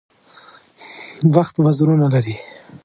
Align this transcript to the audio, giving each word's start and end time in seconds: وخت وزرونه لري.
وخت 1.35 1.55
وزرونه 1.63 2.07
لري. 2.13 2.35